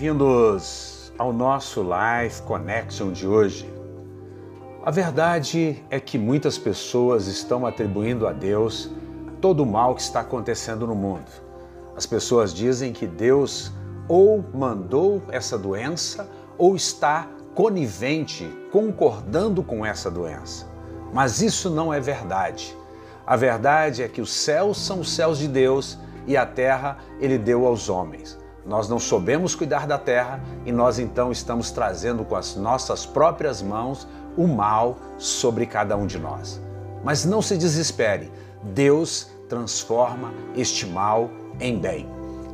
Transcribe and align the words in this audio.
Bem-vindos 0.00 1.12
ao 1.18 1.30
nosso 1.30 1.82
Life 1.82 2.40
Connection 2.44 3.12
de 3.12 3.26
hoje. 3.26 3.70
A 4.82 4.90
verdade 4.90 5.84
é 5.90 6.00
que 6.00 6.16
muitas 6.16 6.56
pessoas 6.56 7.26
estão 7.26 7.66
atribuindo 7.66 8.26
a 8.26 8.32
Deus 8.32 8.90
todo 9.42 9.62
o 9.62 9.66
mal 9.66 9.94
que 9.94 10.00
está 10.00 10.20
acontecendo 10.20 10.86
no 10.86 10.94
mundo. 10.94 11.30
As 11.94 12.06
pessoas 12.06 12.54
dizem 12.54 12.94
que 12.94 13.06
Deus 13.06 13.70
ou 14.08 14.42
mandou 14.54 15.22
essa 15.30 15.58
doença 15.58 16.26
ou 16.56 16.74
está 16.74 17.28
conivente, 17.54 18.48
concordando 18.72 19.62
com 19.62 19.84
essa 19.84 20.10
doença. 20.10 20.66
Mas 21.12 21.42
isso 21.42 21.68
não 21.68 21.92
é 21.92 22.00
verdade. 22.00 22.74
A 23.26 23.36
verdade 23.36 24.02
é 24.02 24.08
que 24.08 24.22
os 24.22 24.32
céus 24.32 24.78
são 24.78 25.00
os 25.00 25.12
céus 25.12 25.36
de 25.36 25.46
Deus 25.46 25.98
e 26.26 26.38
a 26.38 26.46
terra 26.46 26.96
ele 27.20 27.36
deu 27.36 27.66
aos 27.66 27.90
homens. 27.90 28.39
Nós 28.64 28.88
não 28.88 28.98
soubemos 28.98 29.54
cuidar 29.54 29.86
da 29.86 29.98
terra 29.98 30.40
e 30.66 30.72
nós 30.72 30.98
então 30.98 31.32
estamos 31.32 31.70
trazendo 31.70 32.24
com 32.24 32.36
as 32.36 32.56
nossas 32.56 33.06
próprias 33.06 33.62
mãos 33.62 34.06
o 34.36 34.46
mal 34.46 34.98
sobre 35.18 35.66
cada 35.66 35.96
um 35.96 36.06
de 36.06 36.18
nós. 36.18 36.60
Mas 37.02 37.24
não 37.24 37.40
se 37.40 37.56
desespere, 37.56 38.30
Deus 38.62 39.30
transforma 39.48 40.32
este 40.54 40.86
mal 40.86 41.30
em 41.58 41.78
bem. 41.78 42.08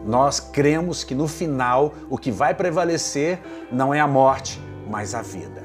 Nós 0.05 0.39
cremos 0.39 1.03
que 1.03 1.15
no 1.15 1.27
final 1.27 1.93
o 2.09 2.17
que 2.17 2.31
vai 2.31 2.55
prevalecer 2.55 3.41
não 3.73 3.93
é 3.93 3.99
a 3.99 4.07
morte, 4.07 4.61
mas 4.89 5.15
a 5.15 5.23
vida. 5.23 5.65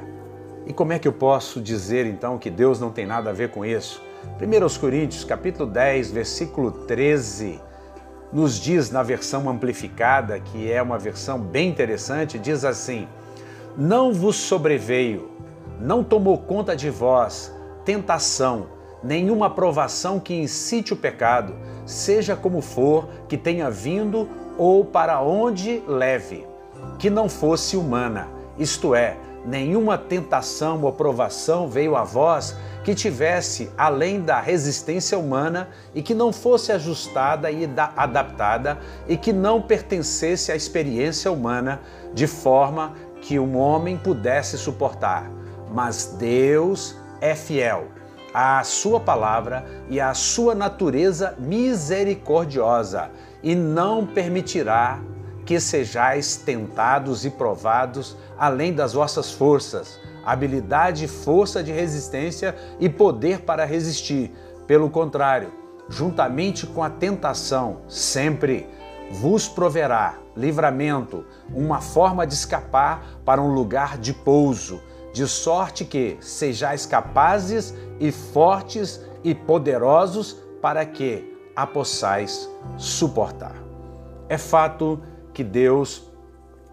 E 0.65 0.73
como 0.73 0.93
é 0.93 0.99
que 0.99 1.07
eu 1.07 1.13
posso 1.13 1.61
dizer 1.61 2.05
então 2.05 2.37
que 2.37 2.49
Deus 2.49 2.79
não 2.79 2.91
tem 2.91 3.05
nada 3.05 3.29
a 3.29 3.33
ver 3.33 3.51
com 3.51 3.63
isso? 3.63 4.01
1 4.39 4.79
Coríntios, 4.79 5.23
capítulo 5.23 5.69
10, 5.69 6.11
versículo 6.11 6.71
13, 6.71 7.61
nos 8.31 8.59
diz 8.59 8.89
na 8.89 9.03
versão 9.03 9.49
amplificada, 9.49 10.39
que 10.39 10.71
é 10.71 10.81
uma 10.81 10.97
versão 10.97 11.39
bem 11.39 11.69
interessante, 11.69 12.39
diz 12.39 12.63
assim: 12.63 13.07
Não 13.77 14.13
vos 14.13 14.35
sobreveio, 14.35 15.29
não 15.79 16.03
tomou 16.03 16.37
conta 16.37 16.75
de 16.75 16.89
vós 16.89 17.53
tentação, 17.83 18.67
nenhuma 19.03 19.49
provação 19.49 20.19
que 20.19 20.33
incite 20.33 20.93
o 20.93 20.97
pecado, 20.97 21.55
seja 21.85 22.35
como 22.35 22.61
for, 22.61 23.07
que 23.27 23.37
tenha 23.37 23.69
vindo 23.69 24.29
ou 24.57 24.85
para 24.85 25.21
onde 25.21 25.81
leve, 25.87 26.45
que 26.99 27.09
não 27.09 27.27
fosse 27.27 27.75
humana, 27.75 28.27
isto 28.57 28.93
é, 28.93 29.17
nenhuma 29.45 29.97
tentação 29.97 30.83
ou 30.83 30.91
provação 30.91 31.67
veio 31.67 31.95
a 31.95 32.03
vós 32.03 32.55
que 32.83 32.95
tivesse 32.95 33.71
além 33.77 34.21
da 34.21 34.39
resistência 34.39 35.17
humana 35.17 35.69
e 35.93 36.01
que 36.01 36.13
não 36.13 36.33
fosse 36.33 36.71
ajustada 36.71 37.51
e 37.51 37.69
adaptada 37.95 38.79
e 39.07 39.15
que 39.15 39.31
não 39.31 39.61
pertencesse 39.61 40.51
à 40.51 40.55
experiência 40.55 41.31
humana 41.31 41.79
de 42.13 42.27
forma 42.27 42.93
que 43.21 43.37
um 43.37 43.57
homem 43.57 43.97
pudesse 43.97 44.57
suportar. 44.57 45.29
Mas 45.71 46.15
Deus 46.17 46.95
é 47.19 47.35
fiel 47.35 47.87
à 48.33 48.63
sua 48.63 48.99
palavra 48.99 49.65
e 49.89 49.99
à 49.99 50.13
sua 50.13 50.55
natureza 50.55 51.35
misericordiosa 51.37 53.11
e 53.43 53.53
não 53.55 54.05
permitirá 54.07 54.99
que 55.45 55.59
sejais 55.59 56.37
tentados 56.37 57.25
e 57.25 57.29
provados 57.29 58.15
além 58.37 58.73
das 58.73 58.93
vossas 58.93 59.31
forças 59.31 59.99
habilidade, 60.25 61.07
força 61.07 61.63
de 61.63 61.71
resistência 61.71 62.55
e 62.79 62.89
poder 62.89 63.41
para 63.41 63.65
resistir. 63.65 64.31
Pelo 64.67 64.89
contrário, 64.89 65.51
juntamente 65.89 66.65
com 66.65 66.83
a 66.83 66.89
tentação, 66.89 67.81
sempre 67.87 68.67
vos 69.11 69.47
proverá 69.47 70.17
livramento, 70.35 71.25
uma 71.53 71.81
forma 71.81 72.25
de 72.25 72.33
escapar 72.33 73.05
para 73.25 73.41
um 73.41 73.53
lugar 73.53 73.97
de 73.97 74.13
pouso, 74.13 74.81
de 75.13 75.27
sorte 75.27 75.83
que 75.83 76.17
sejais 76.21 76.85
capazes 76.85 77.73
e 77.99 78.11
fortes 78.11 79.01
e 79.23 79.35
poderosos 79.35 80.37
para 80.61 80.85
que 80.85 81.37
a 81.55 81.67
possais 81.67 82.49
suportar. 82.77 83.55
É 84.29 84.37
fato 84.37 85.01
que 85.33 85.43
Deus 85.43 86.03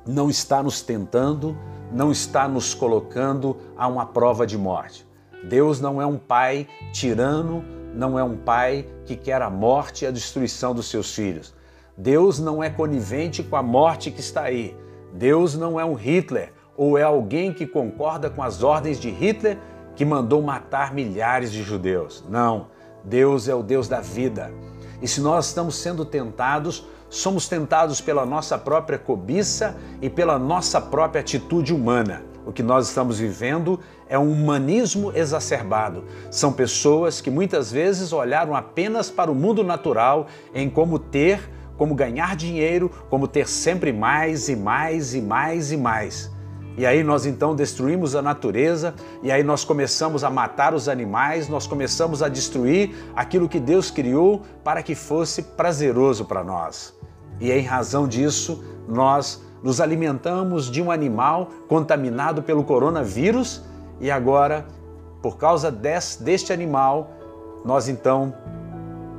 não 0.07 0.31
está 0.31 0.63
nos 0.63 0.81
tentando 0.81 1.57
não 1.93 2.11
está 2.11 2.47
nos 2.47 2.75
colocando 2.75 3.57
a 3.77 3.87
uma 3.87 4.07
prova 4.07 4.47
de 4.47 4.57
morte. 4.59 5.07
Deus 5.49 5.81
não 5.81 6.01
é 6.03 6.07
um 6.07 6.19
pai 6.19 6.67
tirano, 6.93 7.65
não 7.95 8.19
é 8.19 8.25
um 8.25 8.37
pai 8.37 8.87
que 9.05 9.17
quer 9.17 9.41
a 9.41 9.51
morte 9.51 10.05
e 10.05 10.09
a 10.09 10.11
destruição 10.11 10.75
dos 10.75 10.89
seus 10.89 11.15
filhos. 11.15 11.55
Deus 11.97 12.39
não 12.39 12.63
é 12.63 12.71
conivente 12.71 13.43
com 13.43 13.57
a 13.57 13.63
morte 13.63 14.11
que 14.11 14.21
está 14.21 14.43
aí. 14.43 14.77
Deus 15.13 15.55
não 15.55 15.81
é 15.81 15.85
um 15.85 15.95
Hitler 15.95 16.53
ou 16.77 16.97
é 16.97 17.03
alguém 17.03 17.53
que 17.53 17.67
concorda 17.67 18.31
com 18.31 18.43
as 18.43 18.63
ordens 18.63 19.01
de 19.01 19.11
Hitler 19.11 19.59
que 19.97 20.05
mandou 20.05 20.41
matar 20.41 20.95
milhares 20.95 21.51
de 21.51 21.63
judeus. 21.63 22.25
Não, 22.29 22.69
Deus 23.03 23.49
é 23.49 23.55
o 23.55 23.65
Deus 23.65 23.89
da 23.89 24.01
vida. 24.01 24.53
E 25.03 25.09
se 25.09 25.21
nós 25.21 25.47
estamos 25.47 25.77
sendo 25.77 26.05
tentados, 26.05 26.87
somos 27.11 27.49
tentados 27.49 28.01
pela 28.01 28.27
nossa 28.27 28.59
própria 28.59 28.99
cobiça 28.99 29.77
e 30.01 30.11
pela 30.11 30.39
nossa 30.39 30.81
própria 30.81 31.21
atitude 31.21 31.75
humana. 31.75 32.23
O 32.45 32.53
que 32.53 32.63
nós 32.63 32.89
estamos 32.89 33.19
vivendo 33.19 33.79
é 34.09 34.19
um 34.19 34.33
humanismo 34.33 35.13
exacerbado. 35.15 36.05
São 36.31 36.53
pessoas 36.53 37.21
que 37.21 37.31
muitas 37.31 37.71
vezes 37.71 38.13
olharam 38.13 38.57
apenas 38.57 39.11
para 39.11 39.31
o 39.31 39.35
mundo 39.35 39.63
natural 39.63 40.27
em 40.55 40.71
como 40.71 40.99
ter, 40.99 41.41
como 41.77 41.95
ganhar 41.95 42.35
dinheiro, 42.35 42.91
como 43.11 43.29
ter 43.29 43.49
sempre 43.49 43.93
mais 43.93 44.49
e 44.49 44.57
mais 44.57 45.15
e 45.15 45.21
mais 45.21 45.73
e 45.73 45.77
mais. 45.77 46.31
E 46.79 46.87
aí 46.87 47.03
nós 47.03 47.27
então 47.27 47.57
destruímos 47.57 48.15
a 48.15 48.23
natureza, 48.23 48.95
e 49.23 49.33
aí 49.33 49.43
nós 49.43 49.65
começamos 49.65 50.23
a 50.23 50.31
matar 50.31 50.75
os 50.75 50.89
animais, 50.89 51.49
nós 51.49 51.67
começamos 51.67 52.23
a 52.23 52.29
destruir 52.29 52.95
aquilo 53.17 53.49
que 53.49 53.59
Deus 53.59 53.91
criou 53.91 54.43
para 54.63 54.83
que 54.83 54.95
fosse 54.95 55.43
prazeroso 55.43 56.25
para 56.25 56.45
nós. 56.45 56.98
E 57.41 57.53
em 57.53 57.63
razão 57.63 58.09
disso, 58.09 58.63
nós 58.89 59.43
nos 59.63 59.81
alimentamos 59.81 60.71
de 60.71 60.81
um 60.81 60.91
animal 60.91 61.51
contaminado 61.69 62.43
pelo 62.43 62.65
coronavírus 62.65 63.63
e 64.01 64.11
agora, 64.11 64.67
por 65.23 65.37
causa 65.37 65.71
desse, 65.71 66.23
deste 66.23 66.53
animal, 66.53 67.11
nós 67.65 67.89
então 67.89 68.33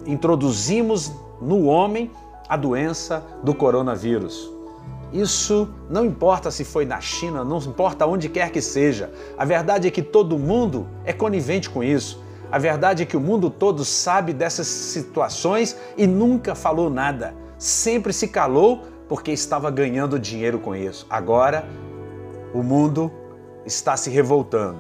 introduzimos 0.06 1.12
no 1.42 1.66
homem 1.66 2.12
a 2.48 2.56
doença 2.56 3.24
do 3.44 3.54
coronavírus. 3.54 4.50
Isso 5.12 5.68
não 5.90 6.06
importa 6.06 6.52
se 6.52 6.64
foi 6.64 6.86
na 6.86 7.02
China, 7.02 7.44
não 7.44 7.58
importa 7.58 8.06
onde 8.06 8.30
quer 8.30 8.52
que 8.52 8.62
seja. 8.62 9.12
A 9.38 9.44
verdade 9.44 9.88
é 9.88 9.92
que 9.92 10.02
todo 10.02 10.38
mundo 10.38 10.88
é 11.04 11.12
conivente 11.12 11.70
com 11.70 11.84
isso. 11.84 12.22
A 12.52 12.58
verdade 12.58 13.04
é 13.04 13.06
que 13.06 13.18
o 13.18 13.20
mundo 13.20 13.50
todo 13.50 13.84
sabe 13.84 14.34
dessas 14.34 14.68
situações 14.68 15.76
e 15.98 16.08
nunca 16.08 16.56
falou 16.56 16.90
nada 16.90 17.34
sempre 17.60 18.14
se 18.14 18.30
calou 18.30 18.84
porque 19.10 19.32
estava 19.32 19.70
ganhando 19.70 20.18
dinheiro 20.18 20.60
com 20.60 20.74
isso. 20.74 21.06
Agora 21.10 21.68
o 22.54 22.64
mundo 22.64 23.12
está 23.66 23.98
se 23.98 24.10
revoltando. 24.10 24.80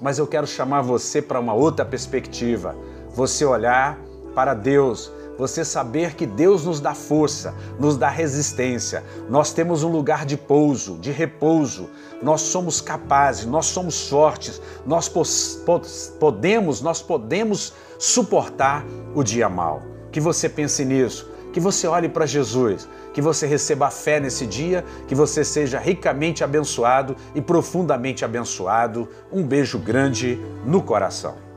Mas 0.00 0.18
eu 0.18 0.26
quero 0.26 0.46
chamar 0.46 0.82
você 0.82 1.22
para 1.22 1.40
uma 1.40 1.54
outra 1.54 1.84
perspectiva. 1.84 2.76
Você 3.10 3.44
olhar 3.44 3.98
para 4.34 4.54
Deus, 4.54 5.10
você 5.38 5.64
saber 5.64 6.14
que 6.14 6.26
Deus 6.26 6.64
nos 6.64 6.80
dá 6.80 6.94
força, 6.94 7.54
nos 7.78 7.96
dá 7.96 8.08
resistência. 8.08 9.02
Nós 9.28 9.52
temos 9.52 9.82
um 9.82 9.88
lugar 9.88 10.26
de 10.26 10.36
pouso, 10.36 10.98
de 10.98 11.10
repouso. 11.10 11.88
Nós 12.22 12.42
somos 12.42 12.80
capazes, 12.80 13.46
nós 13.46 13.66
somos 13.66 14.08
fortes, 14.08 14.60
nós 14.84 15.10
podemos, 16.20 16.80
nós 16.80 17.00
podemos 17.00 17.72
suportar 17.98 18.84
o 19.14 19.24
dia 19.24 19.48
mal. 19.48 19.82
Que 20.12 20.20
você 20.20 20.48
pense 20.48 20.84
nisso 20.84 21.37
que 21.52 21.60
você 21.60 21.86
olhe 21.86 22.08
para 22.08 22.26
Jesus, 22.26 22.88
que 23.12 23.20
você 23.20 23.46
receba 23.46 23.86
a 23.86 23.90
fé 23.90 24.20
nesse 24.20 24.46
dia, 24.46 24.84
que 25.06 25.14
você 25.14 25.44
seja 25.44 25.78
ricamente 25.78 26.44
abençoado 26.44 27.16
e 27.34 27.40
profundamente 27.40 28.24
abençoado. 28.24 29.08
Um 29.32 29.42
beijo 29.42 29.78
grande 29.78 30.38
no 30.64 30.82
coração. 30.82 31.47